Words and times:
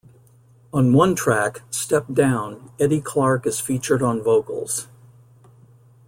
On 0.73 0.93
one 0.93 1.13
track, 1.13 1.61
"Step 1.69 2.05
Down," 2.11 2.71
Eddie 2.79 3.01
Clarke 3.01 3.45
is 3.45 3.59
featured 3.59 4.01
on 4.01 4.23
vocals. 4.23 4.87